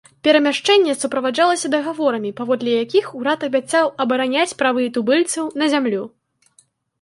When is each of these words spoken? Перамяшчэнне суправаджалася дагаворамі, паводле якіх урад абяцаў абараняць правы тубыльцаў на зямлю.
Перамяшчэнне 0.25 0.93
суправаджалася 1.01 1.67
дагаворамі, 1.75 2.31
паводле 2.39 2.71
якіх 2.85 3.11
урад 3.19 3.45
абяцаў 3.49 3.93
абараняць 4.07 4.47
правы 4.63 4.89
тубыльцаў 4.97 5.45
на 5.65 5.69
зямлю. 5.77 6.03